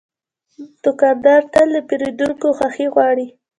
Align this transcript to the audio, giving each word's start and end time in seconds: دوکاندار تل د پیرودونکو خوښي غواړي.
دوکاندار 0.83 1.41
تل 1.53 1.67
د 1.73 1.77
پیرودونکو 1.87 2.47
خوښي 2.57 2.87
غواړي. 2.93 3.27